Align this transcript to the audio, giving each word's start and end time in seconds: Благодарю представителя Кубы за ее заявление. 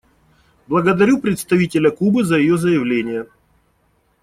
Благодарю 0.65 1.21
представителя 1.21 1.91
Кубы 1.91 2.23
за 2.23 2.39
ее 2.39 2.57
заявление. 2.57 3.27